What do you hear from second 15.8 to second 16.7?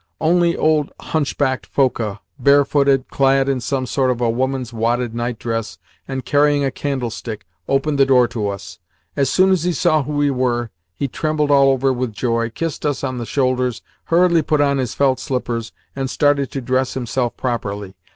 and started to